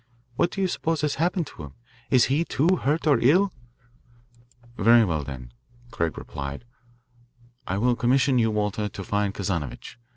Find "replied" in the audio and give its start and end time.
6.17-6.65